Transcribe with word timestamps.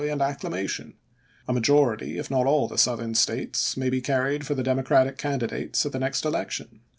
0' 0.03 0.11
and 0.11 0.19
acclamation... 0.19 0.95
A 1.47 1.53
majority, 1.53 2.17
if 2.17 2.31
not 2.31 2.47
all, 2.47 2.67
the 2.67 2.71
"Life 2.71 2.71
of 2.71 2.71
rl.' 2.71 2.77
Southern 2.79 3.13
States, 3.13 3.77
may 3.77 3.91
be 3.91 4.01
carried 4.01 4.47
for 4.47 4.55
the 4.55 4.63
Democratic 4.63 5.17
P. 5.19 5.21
Chase" 5.21 5.21
'p. 5.21 5.23
584.' 5.27 5.31
candidates 5.51 5.85
at 5.85 5.91
the 5.91 5.99
next 5.99 6.25
election." 6.25 6.79